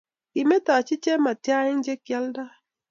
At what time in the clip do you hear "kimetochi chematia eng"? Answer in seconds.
0.31-1.83